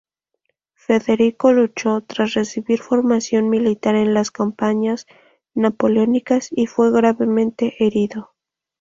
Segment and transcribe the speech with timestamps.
[0.73, 5.05] Federico luchó -tras recibir formación militar- en las campañas
[5.53, 8.33] napoleónicas y fue gravemente herido.